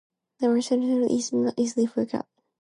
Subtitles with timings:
[0.39, 2.29] The two Russian occupations had been harsh and were not easily forgotten.